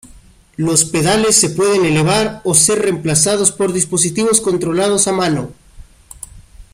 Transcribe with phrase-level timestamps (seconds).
[0.57, 5.51] Los pedales se pueden elevar o ser reemplazados por dispositivos controlados a mano.